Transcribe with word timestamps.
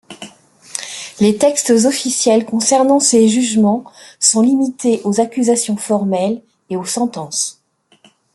Les 1.19 1.37
textes 1.37 1.69
officiels 1.69 2.43
concernant 2.43 2.99
ces 2.99 3.27
jugements 3.27 3.83
sont 4.19 4.41
limités 4.41 4.99
aux 5.03 5.21
accusations 5.21 5.77
formelles 5.77 6.41
et 6.71 6.75
aux 6.75 6.85
sentences. 6.85 7.61